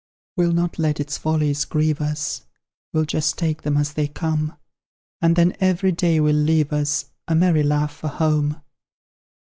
We'll 0.35 0.51
not 0.53 0.79
let 0.79 0.99
its 0.99 1.19
follies 1.19 1.63
grieve 1.63 2.01
us, 2.01 2.45
We'll 2.91 3.05
just 3.05 3.37
take 3.37 3.61
them 3.61 3.77
as 3.77 3.93
they 3.93 4.07
come; 4.07 4.57
And 5.21 5.35
then 5.35 5.55
every 5.59 5.91
day 5.91 6.19
will 6.19 6.33
leave 6.35 6.73
us 6.73 7.05
A 7.27 7.35
merry 7.35 7.61
laugh 7.61 7.93
for 7.97 8.07
home. 8.07 8.63